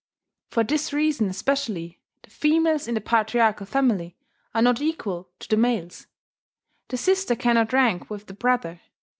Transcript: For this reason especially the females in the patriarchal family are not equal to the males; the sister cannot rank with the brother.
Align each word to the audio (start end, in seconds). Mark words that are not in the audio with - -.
For 0.49 0.63
this 0.63 0.91
reason 0.91 1.29
especially 1.29 1.99
the 2.23 2.31
females 2.31 2.87
in 2.87 2.95
the 2.95 3.01
patriarchal 3.01 3.67
family 3.67 4.17
are 4.51 4.61
not 4.63 4.81
equal 4.81 5.29
to 5.37 5.47
the 5.47 5.57
males; 5.57 6.07
the 6.87 6.97
sister 6.97 7.35
cannot 7.35 7.71
rank 7.71 8.09
with 8.09 8.25
the 8.25 8.33
brother. 8.33 8.81